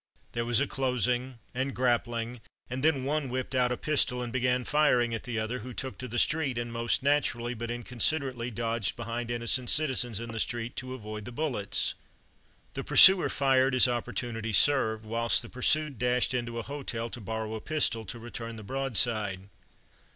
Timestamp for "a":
0.59-0.65, 3.71-3.77, 16.57-16.63, 17.53-17.61